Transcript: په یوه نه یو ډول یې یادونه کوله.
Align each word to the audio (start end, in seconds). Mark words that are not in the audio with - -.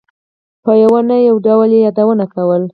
په 0.63 0.71
یوه 0.83 0.99
نه 1.09 1.17
یو 1.29 1.37
ډول 1.47 1.69
یې 1.75 1.79
یادونه 1.87 2.25
کوله. 2.33 2.67